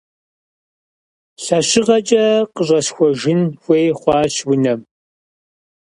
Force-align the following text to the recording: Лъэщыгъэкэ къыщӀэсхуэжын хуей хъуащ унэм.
Лъэщыгъэкэ 1.43 2.23
къыщӀэсхуэжын 2.53 3.41
хуей 3.61 3.87
хъуащ 3.99 4.35
унэм. 4.51 4.81